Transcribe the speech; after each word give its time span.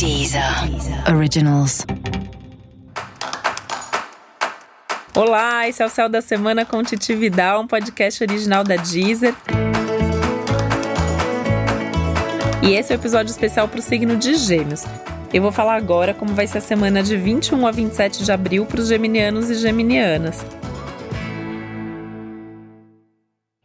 Deezer 0.00 0.42
Originals. 1.14 1.84
Olá, 5.14 5.68
esse 5.68 5.82
é 5.82 5.84
o 5.84 5.90
Céu 5.90 6.08
da 6.08 6.22
Semana 6.22 6.64
com 6.64 6.82
Titi 6.82 7.14
Vidal, 7.14 7.60
um 7.60 7.66
podcast 7.66 8.24
original 8.24 8.64
da 8.64 8.76
Deezer. 8.76 9.34
E 12.62 12.72
esse 12.72 12.94
é 12.94 12.96
o 12.96 12.98
um 12.98 13.02
episódio 13.02 13.30
especial 13.30 13.68
para 13.68 13.78
o 13.78 13.82
signo 13.82 14.16
de 14.16 14.36
Gêmeos. 14.36 14.84
Eu 15.34 15.42
vou 15.42 15.52
falar 15.52 15.74
agora 15.74 16.14
como 16.14 16.32
vai 16.32 16.46
ser 16.46 16.58
a 16.58 16.62
semana 16.62 17.02
de 17.02 17.18
21 17.18 17.66
a 17.66 17.70
27 17.70 18.24
de 18.24 18.32
abril 18.32 18.64
para 18.64 18.80
os 18.80 18.88
geminianos 18.88 19.50
e 19.50 19.54
geminianas. 19.56 20.42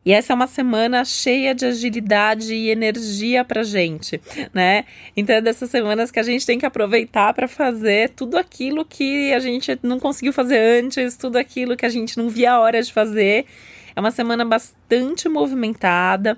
E 0.05 0.13
essa 0.13 0.31
é 0.31 0.35
uma 0.35 0.45
semana 0.45 1.03
cheia 1.03 1.55
de 1.55 1.65
agilidade 1.65 2.53
e 2.53 2.69
energia 2.69 3.43
pra 3.43 3.63
gente, 3.63 4.21
né? 4.53 4.85
Então 5.17 5.35
é 5.35 5.41
dessas 5.41 5.69
semanas 5.71 6.11
que 6.11 6.19
a 6.19 6.23
gente 6.23 6.45
tem 6.45 6.59
que 6.59 6.65
aproveitar 6.65 7.33
para 7.33 7.47
fazer 7.47 8.09
tudo 8.11 8.37
aquilo 8.37 8.85
que 8.85 9.33
a 9.33 9.39
gente 9.39 9.79
não 9.81 9.99
conseguiu 9.99 10.31
fazer 10.31 10.59
antes, 10.59 11.17
tudo 11.17 11.37
aquilo 11.37 11.75
que 11.75 11.87
a 11.87 11.89
gente 11.89 12.17
não 12.17 12.29
via 12.29 12.51
a 12.51 12.59
hora 12.59 12.81
de 12.83 12.93
fazer. 12.93 13.45
É 13.95 13.99
uma 13.99 14.11
semana 14.11 14.45
bastante 14.45 15.27
movimentada. 15.27 16.37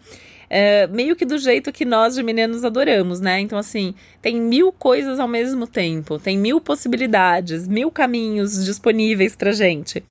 É, 0.49 0.87
meio 0.87 1.13
que 1.13 1.25
do 1.25 1.37
jeito 1.37 1.73
que 1.73 1.83
nós 1.83 2.15
de 2.15 2.23
meninos 2.23 2.63
adoramos, 2.63 3.19
né? 3.19 3.41
Então, 3.41 3.57
assim, 3.57 3.93
tem 4.21 4.39
mil 4.39 4.71
coisas 4.71 5.19
ao 5.19 5.27
mesmo 5.27 5.67
tempo, 5.67 6.17
tem 6.17 6.37
mil 6.37 6.61
possibilidades, 6.61 7.67
mil 7.67 7.91
caminhos 7.91 8.63
disponíveis 8.63 9.35
pra 9.35 9.51
gente. 9.51 10.01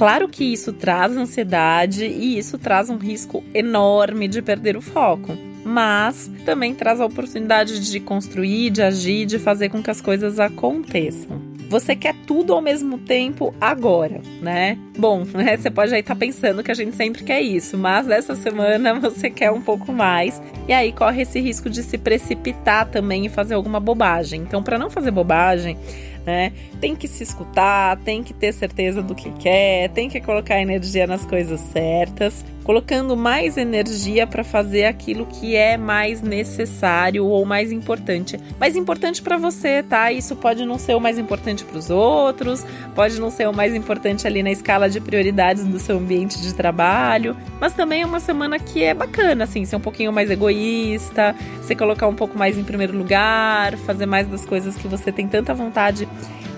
Claro 0.00 0.30
que 0.30 0.44
isso 0.44 0.72
traz 0.72 1.14
ansiedade 1.14 2.06
e 2.06 2.38
isso 2.38 2.56
traz 2.56 2.88
um 2.88 2.96
risco 2.96 3.44
enorme 3.52 4.28
de 4.28 4.40
perder 4.40 4.74
o 4.74 4.80
foco 4.80 5.36
mas 5.62 6.30
também 6.46 6.74
traz 6.74 7.02
a 7.02 7.04
oportunidade 7.04 7.90
de 7.90 8.00
construir, 8.00 8.70
de 8.70 8.80
agir, 8.80 9.26
de 9.26 9.38
fazer 9.38 9.68
com 9.68 9.82
que 9.82 9.90
as 9.90 10.00
coisas 10.00 10.40
aconteçam. 10.40 11.38
Você 11.68 11.94
quer 11.94 12.14
tudo 12.26 12.52
ao 12.52 12.60
mesmo 12.60 12.98
tempo 12.98 13.54
agora, 13.60 14.20
né? 14.40 14.76
Bom, 14.98 15.22
né, 15.32 15.56
você 15.56 15.70
pode 15.70 15.94
aí 15.94 16.00
estar 16.00 16.14
tá 16.14 16.18
pensando 16.18 16.64
que 16.64 16.70
a 16.70 16.74
gente 16.74 16.96
sempre 16.96 17.22
quer 17.22 17.42
isso, 17.42 17.78
mas 17.78 18.06
nessa 18.06 18.34
semana 18.34 18.94
você 18.98 19.30
quer 19.30 19.52
um 19.52 19.60
pouco 19.60 19.92
mais 19.92 20.42
e 20.66 20.72
aí 20.72 20.92
corre 20.92 21.22
esse 21.22 21.38
risco 21.38 21.70
de 21.70 21.82
se 21.82 21.96
precipitar 21.96 22.88
também 22.88 23.26
e 23.26 23.28
fazer 23.28 23.54
alguma 23.54 23.78
bobagem. 23.78 24.40
Então, 24.40 24.62
para 24.62 24.78
não 24.78 24.90
fazer 24.90 25.10
bobagem, 25.10 25.76
né? 26.24 26.52
Tem 26.80 26.94
que 26.94 27.08
se 27.08 27.22
escutar, 27.22 27.96
tem 27.98 28.22
que 28.22 28.32
ter 28.32 28.52
certeza 28.52 29.02
do 29.02 29.14
que 29.14 29.30
quer, 29.32 29.88
tem 29.90 30.08
que 30.08 30.20
colocar 30.20 30.60
energia 30.60 31.06
nas 31.06 31.24
coisas 31.24 31.60
certas, 31.60 32.44
colocando 32.64 33.16
mais 33.16 33.56
energia 33.56 34.26
para 34.26 34.44
fazer 34.44 34.84
aquilo 34.84 35.26
que 35.26 35.56
é 35.56 35.76
mais 35.76 36.22
necessário 36.22 37.24
ou 37.24 37.44
mais 37.44 37.72
importante. 37.72 38.38
Mais 38.58 38.76
importante 38.76 39.22
para 39.22 39.36
você, 39.36 39.82
tá? 39.82 40.12
Isso 40.12 40.36
pode 40.36 40.64
não 40.64 40.78
ser 40.78 40.94
o 40.94 41.00
mais 41.00 41.18
importante 41.18 41.64
para 41.64 41.78
os 41.78 41.90
outros, 41.90 42.64
pode 42.94 43.20
não 43.20 43.30
ser 43.30 43.48
o 43.48 43.52
mais 43.52 43.74
importante 43.74 44.26
ali 44.26 44.42
na 44.42 44.50
escala 44.50 44.88
de 44.88 45.00
prioridades 45.00 45.64
do 45.64 45.78
seu 45.78 45.98
ambiente 45.98 46.40
de 46.40 46.54
trabalho, 46.54 47.36
mas 47.60 47.72
também 47.72 48.02
é 48.02 48.06
uma 48.06 48.20
semana 48.20 48.58
que 48.58 48.82
é 48.82 48.94
bacana, 48.94 49.44
assim, 49.44 49.64
ser 49.64 49.76
um 49.76 49.80
pouquinho 49.80 50.12
mais 50.12 50.30
egoísta, 50.30 51.34
se 51.62 51.74
colocar 51.74 52.06
um 52.06 52.14
pouco 52.14 52.38
mais 52.38 52.56
em 52.58 52.64
primeiro 52.64 52.96
lugar, 52.96 53.76
fazer 53.78 54.06
mais 54.06 54.26
das 54.26 54.44
coisas 54.44 54.76
que 54.76 54.88
você 54.88 55.10
tem 55.10 55.26
tanta 55.26 55.54
vontade 55.54 56.08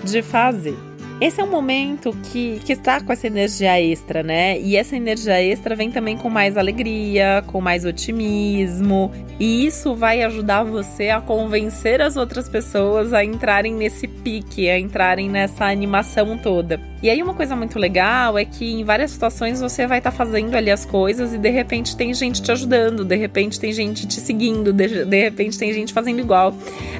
de 0.03 0.21
fazer. 0.21 0.92
Esse 1.21 1.39
é 1.39 1.43
um 1.43 1.49
momento 1.49 2.11
que, 2.31 2.59
que 2.65 2.73
está 2.73 2.99
com 2.99 3.13
essa 3.13 3.27
energia 3.27 3.79
extra, 3.79 4.23
né? 4.23 4.59
E 4.59 4.75
essa 4.75 4.95
energia 4.95 5.41
extra 5.41 5.75
vem 5.75 5.91
também 5.91 6.17
com 6.17 6.29
mais 6.29 6.57
alegria, 6.57 7.43
com 7.47 7.61
mais 7.61 7.85
otimismo. 7.85 9.11
E 9.39 9.65
isso 9.65 9.95
vai 9.95 10.21
ajudar 10.23 10.63
você 10.63 11.09
a 11.09 11.21
convencer 11.21 12.01
as 12.01 12.17
outras 12.17 12.49
pessoas 12.49 13.13
a 13.13 13.23
entrarem 13.23 13.73
nesse 13.73 14.07
pique, 14.07 14.69
a 14.69 14.77
entrarem 14.77 15.29
nessa 15.29 15.65
animação 15.65 16.37
toda. 16.37 16.81
E 17.01 17.09
aí, 17.09 17.21
uma 17.21 17.33
coisa 17.33 17.55
muito 17.55 17.77
legal 17.77 18.37
é 18.37 18.43
que 18.43 18.73
em 18.73 18.83
várias 18.83 19.11
situações 19.11 19.61
você 19.61 19.85
vai 19.85 19.99
estar 19.99 20.11
tá 20.11 20.17
fazendo 20.17 20.55
ali 20.55 20.71
as 20.71 20.83
coisas 20.83 21.33
e 21.33 21.37
de 21.37 21.49
repente 21.49 21.95
tem 21.95 22.13
gente 22.13 22.41
te 22.41 22.51
ajudando, 22.51 23.05
de 23.05 23.15
repente 23.15 23.59
tem 23.59 23.71
gente 23.71 24.07
te 24.07 24.19
seguindo, 24.19 24.73
de, 24.73 25.05
de 25.05 25.21
repente 25.21 25.57
tem 25.57 25.71
gente 25.73 25.93
fazendo 25.93 26.19
igual, 26.19 26.53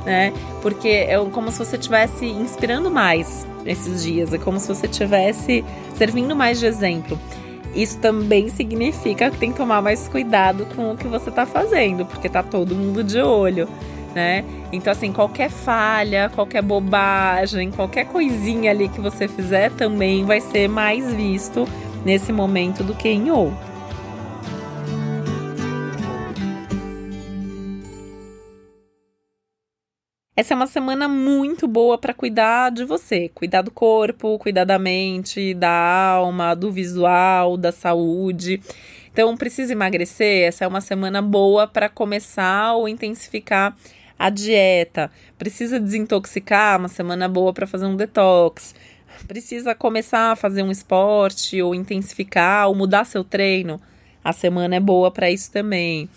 né? 0.05 0.31
Porque 0.61 0.87
é 0.87 1.17
como 1.31 1.51
se 1.51 1.59
você 1.59 1.77
estivesse 1.77 2.25
inspirando 2.25 2.91
mais 2.91 3.45
esses 3.65 4.03
dias. 4.03 4.33
É 4.33 4.37
como 4.37 4.59
se 4.59 4.67
você 4.67 4.87
tivesse 4.87 5.63
servindo 5.95 6.35
mais 6.35 6.59
de 6.59 6.65
exemplo. 6.65 7.19
Isso 7.75 7.97
também 7.99 8.49
significa 8.49 9.31
que 9.31 9.37
tem 9.37 9.51
que 9.51 9.57
tomar 9.57 9.81
mais 9.81 10.07
cuidado 10.07 10.65
com 10.75 10.91
o 10.91 10.97
que 10.97 11.07
você 11.07 11.29
está 11.29 11.45
fazendo, 11.45 12.05
porque 12.05 12.29
tá 12.29 12.43
todo 12.43 12.75
mundo 12.75 13.03
de 13.03 13.19
olho, 13.19 13.67
né? 14.13 14.45
Então, 14.71 14.91
assim, 14.91 15.11
qualquer 15.11 15.49
falha, 15.49 16.29
qualquer 16.33 16.61
bobagem, 16.61 17.71
qualquer 17.71 18.05
coisinha 18.05 18.69
ali 18.69 18.87
que 18.89 19.01
você 19.01 19.27
fizer 19.27 19.71
também 19.71 20.23
vai 20.23 20.39
ser 20.39 20.69
mais 20.69 21.11
visto 21.13 21.67
nesse 22.05 22.31
momento 22.31 22.83
do 22.83 22.93
que 22.93 23.09
em 23.09 23.31
outro. 23.31 23.72
Essa 30.35 30.55
é 30.55 30.57
uma 30.57 30.65
semana 30.65 31.07
muito 31.07 31.67
boa 31.67 31.95
para 31.95 32.11
cuidar 32.11 32.71
de 32.71 32.83
você, 32.83 33.29
cuidar 33.29 33.61
do 33.61 33.69
corpo, 33.69 34.39
cuidar 34.39 34.63
da 34.63 34.79
mente, 34.79 35.53
da 35.53 35.69
alma, 35.69 36.55
do 36.55 36.71
visual, 36.71 37.55
da 37.55 37.71
saúde. 37.71 38.59
Então, 39.11 39.37
precisa 39.37 39.73
emagrecer? 39.73 40.47
Essa 40.47 40.65
é 40.65 40.67
uma 40.67 40.81
semana 40.81 41.21
boa 41.21 41.67
para 41.67 41.87
começar 41.87 42.73
ou 42.73 42.89
intensificar 42.89 43.77
a 44.17 44.31
dieta. 44.31 45.11
Precisa 45.37 45.79
desintoxicar? 45.79 46.79
Uma 46.79 46.89
semana 46.89 47.29
boa 47.29 47.53
para 47.53 47.67
fazer 47.67 47.85
um 47.85 47.95
detox. 47.95 48.73
Precisa 49.27 49.75
começar 49.75 50.31
a 50.31 50.35
fazer 50.35 50.63
um 50.63 50.71
esporte 50.71 51.61
ou 51.61 51.75
intensificar 51.75 52.67
ou 52.69 52.73
mudar 52.73 53.05
seu 53.05 53.23
treino? 53.23 53.79
A 54.23 54.33
semana 54.33 54.77
é 54.77 54.79
boa 54.79 55.11
para 55.11 55.29
isso 55.29 55.51
também. 55.51 56.09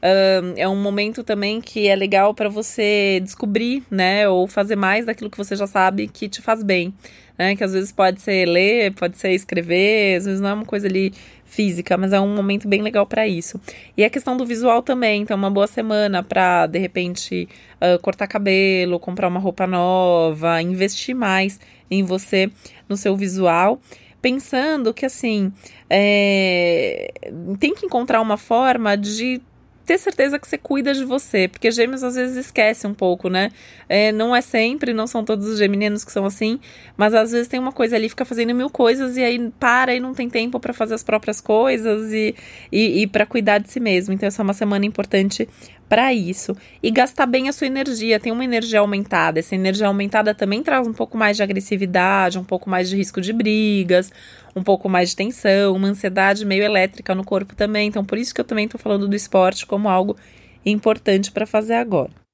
É 0.00 0.68
um 0.68 0.80
momento 0.80 1.24
também 1.24 1.60
que 1.60 1.88
é 1.88 1.96
legal 1.96 2.32
para 2.32 2.48
você 2.48 3.20
descobrir, 3.20 3.82
né, 3.90 4.28
ou 4.28 4.46
fazer 4.46 4.76
mais 4.76 5.06
daquilo 5.06 5.28
que 5.28 5.36
você 5.36 5.56
já 5.56 5.66
sabe 5.66 6.06
que 6.06 6.28
te 6.28 6.40
faz 6.40 6.62
bem, 6.62 6.94
né, 7.36 7.56
que 7.56 7.64
às 7.64 7.72
vezes 7.72 7.90
pode 7.90 8.20
ser 8.20 8.46
ler, 8.46 8.92
pode 8.94 9.18
ser 9.18 9.32
escrever, 9.32 10.16
às 10.18 10.24
vezes 10.24 10.40
não 10.40 10.50
é 10.50 10.54
uma 10.54 10.64
coisa 10.64 10.86
ali 10.86 11.12
física, 11.44 11.96
mas 11.96 12.12
é 12.12 12.20
um 12.20 12.32
momento 12.32 12.68
bem 12.68 12.80
legal 12.80 13.06
para 13.06 13.26
isso. 13.26 13.60
E 13.96 14.04
a 14.04 14.10
questão 14.10 14.36
do 14.36 14.46
visual 14.46 14.82
também, 14.82 15.22
então 15.22 15.36
uma 15.36 15.50
boa 15.50 15.66
semana 15.66 16.22
para 16.22 16.66
de 16.66 16.78
repente 16.78 17.48
uh, 17.80 17.98
cortar 18.00 18.28
cabelo, 18.28 19.00
comprar 19.00 19.26
uma 19.26 19.40
roupa 19.40 19.66
nova, 19.66 20.62
investir 20.62 21.14
mais 21.16 21.58
em 21.90 22.04
você, 22.04 22.50
no 22.88 22.96
seu 22.96 23.16
visual 23.16 23.80
pensando 24.20 24.92
que 24.92 25.06
assim 25.06 25.52
é, 25.88 27.12
tem 27.60 27.72
que 27.72 27.86
encontrar 27.86 28.20
uma 28.20 28.36
forma 28.36 28.96
de 28.96 29.40
ter 29.88 29.96
certeza 29.96 30.38
que 30.38 30.46
você 30.46 30.58
cuida 30.58 30.92
de 30.92 31.02
você, 31.02 31.48
porque 31.48 31.70
gêmeos 31.70 32.04
às 32.04 32.14
vezes 32.14 32.36
esquece 32.36 32.86
um 32.86 32.92
pouco, 32.92 33.30
né? 33.30 33.50
É, 33.88 34.12
não 34.12 34.36
é 34.36 34.42
sempre, 34.42 34.92
não 34.92 35.06
são 35.06 35.24
todos 35.24 35.48
os 35.48 35.58
geminianos 35.58 36.04
que 36.04 36.12
são 36.12 36.26
assim, 36.26 36.60
mas 36.94 37.14
às 37.14 37.32
vezes 37.32 37.48
tem 37.48 37.58
uma 37.58 37.72
coisa 37.72 37.96
ali, 37.96 38.06
fica 38.06 38.26
fazendo 38.26 38.54
mil 38.54 38.68
coisas 38.68 39.16
e 39.16 39.22
aí 39.22 39.50
para 39.58 39.94
e 39.94 39.98
não 39.98 40.12
tem 40.12 40.28
tempo 40.28 40.60
para 40.60 40.74
fazer 40.74 40.92
as 40.92 41.02
próprias 41.02 41.40
coisas 41.40 42.12
e, 42.12 42.34
e, 42.70 43.00
e 43.00 43.06
para 43.06 43.24
cuidar 43.24 43.56
de 43.56 43.70
si 43.70 43.80
mesmo. 43.80 44.12
Então, 44.12 44.26
essa 44.26 44.42
é 44.42 44.44
uma 44.44 44.52
semana 44.52 44.84
importante 44.84 45.48
para 45.88 46.12
isso 46.12 46.56
e 46.82 46.90
gastar 46.90 47.26
bem 47.26 47.48
a 47.48 47.52
sua 47.52 47.66
energia. 47.66 48.20
Tem 48.20 48.30
uma 48.30 48.44
energia 48.44 48.80
aumentada. 48.80 49.38
Essa 49.38 49.54
energia 49.54 49.86
aumentada 49.86 50.34
também 50.34 50.62
traz 50.62 50.86
um 50.86 50.92
pouco 50.92 51.16
mais 51.16 51.36
de 51.36 51.42
agressividade, 51.42 52.38
um 52.38 52.44
pouco 52.44 52.68
mais 52.68 52.88
de 52.88 52.96
risco 52.96 53.20
de 53.20 53.32
brigas, 53.32 54.12
um 54.54 54.62
pouco 54.62 54.88
mais 54.88 55.10
de 55.10 55.16
tensão, 55.16 55.74
uma 55.74 55.88
ansiedade 55.88 56.44
meio 56.44 56.62
elétrica 56.62 57.14
no 57.14 57.24
corpo 57.24 57.54
também. 57.54 57.88
Então, 57.88 58.04
por 58.04 58.18
isso 58.18 58.34
que 58.34 58.40
eu 58.40 58.44
também 58.44 58.66
estou 58.66 58.80
falando 58.80 59.08
do 59.08 59.16
esporte 59.16 59.66
como 59.66 59.88
algo 59.88 60.16
importante 60.64 61.32
para 61.32 61.46
fazer 61.46 61.74
agora. 61.74 62.27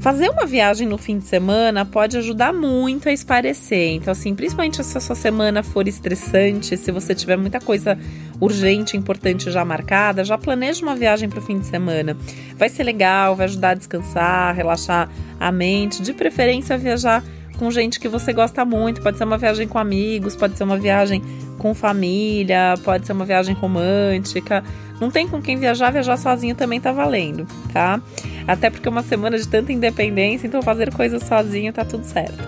Fazer 0.00 0.30
uma 0.30 0.46
viagem 0.46 0.86
no 0.86 0.96
fim 0.96 1.18
de 1.18 1.24
semana 1.24 1.84
pode 1.84 2.16
ajudar 2.16 2.52
muito 2.52 3.08
a 3.08 3.12
esparecer. 3.12 3.94
Então, 3.94 4.12
assim, 4.12 4.32
principalmente 4.32 4.82
se 4.84 4.96
a 4.96 5.00
sua 5.00 5.16
semana 5.16 5.60
for 5.64 5.88
estressante, 5.88 6.76
se 6.76 6.92
você 6.92 7.16
tiver 7.16 7.36
muita 7.36 7.60
coisa 7.60 7.98
urgente, 8.40 8.96
importante 8.96 9.50
já 9.50 9.64
marcada, 9.64 10.24
já 10.24 10.38
planeje 10.38 10.84
uma 10.84 10.94
viagem 10.94 11.28
para 11.28 11.40
o 11.40 11.42
fim 11.42 11.58
de 11.58 11.66
semana. 11.66 12.16
Vai 12.56 12.68
ser 12.68 12.84
legal, 12.84 13.34
vai 13.34 13.46
ajudar 13.46 13.70
a 13.70 13.74
descansar, 13.74 14.54
relaxar 14.54 15.10
a 15.38 15.50
mente. 15.50 16.00
De 16.00 16.12
preferência, 16.12 16.78
viajar 16.78 17.24
com 17.58 17.68
gente 17.68 17.98
que 17.98 18.08
você 18.08 18.32
gosta 18.32 18.64
muito. 18.64 19.02
Pode 19.02 19.18
ser 19.18 19.24
uma 19.24 19.36
viagem 19.36 19.66
com 19.66 19.78
amigos, 19.78 20.36
pode 20.36 20.56
ser 20.56 20.62
uma 20.62 20.78
viagem 20.78 21.20
com 21.58 21.74
família, 21.74 22.74
pode 22.84 23.06
ser 23.06 23.12
uma 23.12 23.24
viagem 23.24 23.54
romântica. 23.54 24.64
Não 25.00 25.10
tem 25.10 25.28
com 25.28 25.42
quem 25.42 25.58
viajar, 25.58 25.90
viajar 25.90 26.16
sozinho 26.16 26.54
também 26.54 26.80
tá 26.80 26.92
valendo, 26.92 27.46
tá? 27.72 28.00
Até 28.46 28.70
porque 28.70 28.88
é 28.88 28.90
uma 28.90 29.02
semana 29.02 29.38
de 29.38 29.46
tanta 29.46 29.72
independência, 29.72 30.46
então 30.46 30.62
fazer 30.62 30.92
coisas 30.92 31.22
sozinho 31.22 31.72
tá 31.72 31.84
tudo 31.84 32.04
certo. 32.04 32.38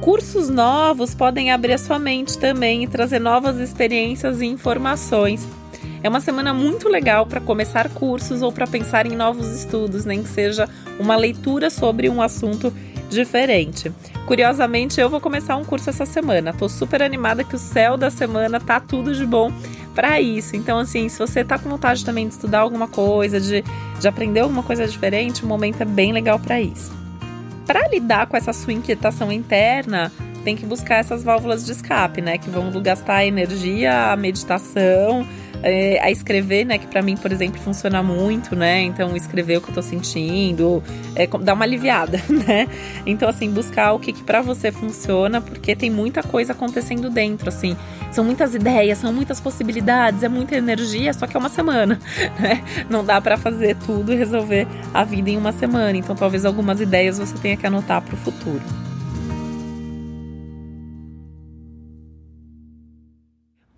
Cursos 0.00 0.48
novos 0.48 1.14
podem 1.14 1.50
abrir 1.50 1.74
a 1.74 1.78
sua 1.78 1.98
mente 1.98 2.38
também 2.38 2.84
e 2.84 2.86
trazer 2.86 3.18
novas 3.18 3.58
experiências 3.58 4.40
e 4.40 4.46
informações. 4.46 5.46
É 6.02 6.08
uma 6.08 6.20
semana 6.20 6.54
muito 6.54 6.88
legal 6.88 7.26
para 7.26 7.40
começar 7.40 7.88
cursos 7.90 8.40
ou 8.40 8.52
para 8.52 8.66
pensar 8.66 9.06
em 9.06 9.16
novos 9.16 9.48
estudos, 9.54 10.04
nem 10.04 10.22
que 10.22 10.28
seja 10.28 10.68
uma 10.98 11.16
leitura 11.16 11.70
sobre 11.70 12.08
um 12.08 12.22
assunto 12.22 12.72
diferente. 13.08 13.92
Curiosamente, 14.26 15.00
eu 15.00 15.08
vou 15.08 15.20
começar 15.20 15.56
um 15.56 15.64
curso 15.64 15.90
essa 15.90 16.04
semana. 16.04 16.52
Tô 16.52 16.68
super 16.68 17.02
animada 17.02 17.44
que 17.44 17.56
o 17.56 17.58
céu 17.58 17.96
da 17.96 18.10
semana 18.10 18.60
tá 18.60 18.78
tudo 18.78 19.14
de 19.14 19.24
bom 19.24 19.52
para 19.94 20.20
isso. 20.20 20.54
Então, 20.54 20.78
assim, 20.78 21.08
se 21.08 21.18
você 21.18 21.44
tá 21.44 21.58
com 21.58 21.68
vontade 21.68 22.04
também 22.04 22.28
de 22.28 22.34
estudar 22.34 22.60
alguma 22.60 22.86
coisa, 22.86 23.40
de, 23.40 23.64
de 23.98 24.08
aprender 24.08 24.40
alguma 24.40 24.62
coisa 24.62 24.86
diferente, 24.86 25.44
o 25.44 25.46
momento 25.46 25.80
é 25.80 25.84
bem 25.84 26.12
legal 26.12 26.38
para 26.38 26.60
isso. 26.60 26.92
Para 27.66 27.88
lidar 27.88 28.26
com 28.26 28.36
essa 28.36 28.52
sua 28.52 28.72
inquietação 28.72 29.32
interna, 29.32 30.12
tem 30.44 30.56
que 30.56 30.64
buscar 30.64 30.96
essas 30.96 31.22
válvulas 31.22 31.66
de 31.66 31.72
escape, 31.72 32.20
né? 32.20 32.38
Que 32.38 32.48
vão 32.48 32.70
gastar 32.80 33.26
energia, 33.26 34.12
a 34.12 34.16
meditação, 34.16 35.26
é, 35.62 35.98
a 36.00 36.10
escrever, 36.10 36.64
né? 36.64 36.78
Que 36.78 36.86
para 36.86 37.02
mim, 37.02 37.16
por 37.16 37.32
exemplo, 37.32 37.60
funciona 37.60 38.02
muito, 38.02 38.54
né? 38.54 38.82
Então, 38.82 39.16
escrever 39.16 39.58
o 39.58 39.60
que 39.60 39.70
eu 39.70 39.74
tô 39.74 39.82
sentindo, 39.82 40.82
é, 41.14 41.26
dá 41.26 41.54
uma 41.54 41.64
aliviada, 41.64 42.20
né? 42.28 42.68
Então, 43.06 43.28
assim, 43.28 43.50
buscar 43.50 43.92
o 43.92 43.98
que, 43.98 44.12
que 44.12 44.22
para 44.22 44.40
você 44.40 44.70
funciona, 44.70 45.40
porque 45.40 45.74
tem 45.74 45.90
muita 45.90 46.22
coisa 46.22 46.52
acontecendo 46.52 47.10
dentro, 47.10 47.48
assim. 47.48 47.76
São 48.10 48.24
muitas 48.24 48.54
ideias, 48.54 48.98
são 48.98 49.12
muitas 49.12 49.40
possibilidades, 49.40 50.22
é 50.22 50.28
muita 50.28 50.56
energia, 50.56 51.12
só 51.12 51.26
que 51.26 51.36
é 51.36 51.40
uma 51.40 51.48
semana, 51.48 51.98
né? 52.38 52.62
Não 52.88 53.04
dá 53.04 53.20
para 53.20 53.36
fazer 53.36 53.76
tudo 53.86 54.12
e 54.12 54.16
resolver 54.16 54.66
a 54.94 55.04
vida 55.04 55.30
em 55.30 55.36
uma 55.36 55.52
semana. 55.52 55.96
Então, 55.96 56.14
talvez 56.14 56.44
algumas 56.44 56.80
ideias 56.80 57.18
você 57.18 57.36
tenha 57.38 57.56
que 57.56 57.66
anotar 57.66 58.00
para 58.02 58.14
o 58.14 58.18
futuro. 58.18 58.87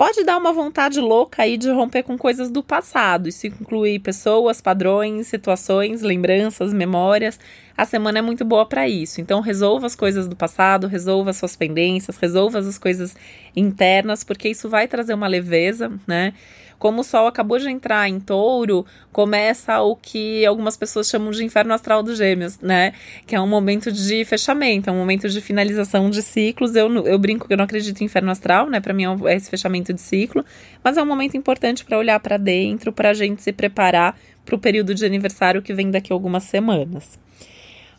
Pode 0.00 0.24
dar 0.24 0.38
uma 0.38 0.50
vontade 0.50 0.98
louca 0.98 1.42
aí 1.42 1.58
de 1.58 1.70
romper 1.70 2.02
com 2.02 2.16
coisas 2.16 2.50
do 2.50 2.62
passado. 2.62 3.28
Isso 3.28 3.46
inclui 3.46 3.98
pessoas, 3.98 4.58
padrões, 4.58 5.26
situações, 5.26 6.00
lembranças, 6.00 6.72
memórias. 6.72 7.38
A 7.76 7.84
semana 7.84 8.20
é 8.20 8.22
muito 8.22 8.42
boa 8.42 8.64
para 8.64 8.88
isso. 8.88 9.20
Então 9.20 9.42
resolva 9.42 9.86
as 9.86 9.94
coisas 9.94 10.26
do 10.26 10.34
passado, 10.34 10.86
resolva 10.86 11.28
as 11.28 11.36
suas 11.36 11.54
pendências, 11.54 12.16
resolva 12.16 12.60
as 12.60 12.78
coisas 12.78 13.14
internas, 13.54 14.24
porque 14.24 14.48
isso 14.48 14.70
vai 14.70 14.88
trazer 14.88 15.12
uma 15.12 15.28
leveza, 15.28 15.92
né? 16.06 16.32
Como 16.80 17.02
o 17.02 17.04
Sol 17.04 17.26
acabou 17.26 17.58
de 17.58 17.68
entrar 17.68 18.08
em 18.08 18.18
touro, 18.18 18.86
começa 19.12 19.82
o 19.82 19.94
que 19.94 20.46
algumas 20.46 20.78
pessoas 20.78 21.10
chamam 21.10 21.30
de 21.30 21.44
inferno 21.44 21.74
astral 21.74 22.02
dos 22.02 22.16
gêmeos, 22.16 22.58
né? 22.58 22.94
Que 23.26 23.36
é 23.36 23.40
um 23.40 23.46
momento 23.46 23.92
de 23.92 24.24
fechamento, 24.24 24.88
é 24.88 24.92
um 24.92 24.96
momento 24.96 25.28
de 25.28 25.42
finalização 25.42 26.08
de 26.08 26.22
ciclos. 26.22 26.74
Eu, 26.74 26.90
eu 27.06 27.18
brinco 27.18 27.46
que 27.46 27.52
eu 27.52 27.58
não 27.58 27.66
acredito 27.66 28.00
em 28.00 28.06
inferno 28.06 28.30
astral, 28.30 28.70
né? 28.70 28.80
Para 28.80 28.94
mim 28.94 29.04
é, 29.04 29.30
é 29.30 29.36
esse 29.36 29.50
fechamento 29.50 29.92
de 29.92 30.00
ciclo, 30.00 30.42
mas 30.82 30.96
é 30.96 31.02
um 31.02 31.06
momento 31.06 31.36
importante 31.36 31.84
para 31.84 31.98
olhar 31.98 32.18
para 32.18 32.38
dentro, 32.38 32.94
para 32.94 33.10
a 33.10 33.14
gente 33.14 33.42
se 33.42 33.52
preparar 33.52 34.18
para 34.46 34.54
o 34.54 34.58
período 34.58 34.94
de 34.94 35.04
aniversário 35.04 35.60
que 35.60 35.74
vem 35.74 35.90
daqui 35.90 36.14
a 36.14 36.16
algumas 36.16 36.44
semanas 36.44 37.20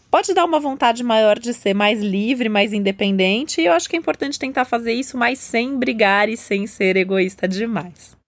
pode 0.09 0.33
dar 0.33 0.43
uma 0.43 0.59
vontade 0.59 1.05
maior 1.05 1.39
de 1.39 1.53
ser 1.53 1.73
mais 1.73 2.01
livre, 2.01 2.49
mais 2.49 2.73
independente, 2.73 3.61
e 3.61 3.65
eu 3.65 3.71
acho 3.71 3.89
que 3.89 3.95
é 3.95 3.99
importante 3.99 4.37
tentar 4.37 4.65
fazer 4.65 4.91
isso, 4.91 5.17
mas 5.17 5.39
sem 5.39 5.77
brigar 5.79 6.27
e 6.27 6.35
sem 6.35 6.67
ser 6.67 6.97
egoísta 6.97 7.47
demais. 7.47 8.19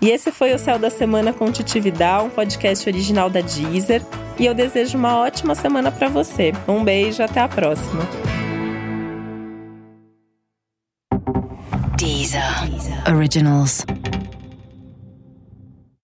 E 0.00 0.08
esse 0.08 0.32
foi 0.32 0.54
o 0.54 0.58
Céu 0.58 0.78
da 0.78 0.88
Semana 0.88 1.32
com 1.32 1.52
Titividade, 1.52 2.24
um 2.24 2.30
podcast 2.30 2.88
original 2.88 3.28
da 3.28 3.42
Deezer. 3.42 4.02
E 4.38 4.46
eu 4.46 4.54
desejo 4.54 4.96
uma 4.96 5.18
ótima 5.18 5.54
semana 5.54 5.92
para 5.92 6.08
você. 6.08 6.52
Um 6.66 6.82
beijo, 6.82 7.22
até 7.22 7.40
a 7.40 7.48
próxima. 7.48 8.00
Deezer, 11.98 12.70
Deezer. 12.70 13.14
Originals. 13.14 13.84